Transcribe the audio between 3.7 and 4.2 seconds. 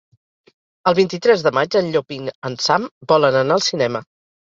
cinema.